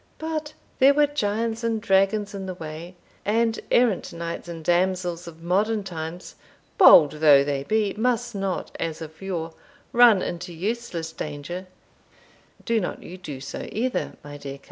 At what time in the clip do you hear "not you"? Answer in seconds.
12.81-13.15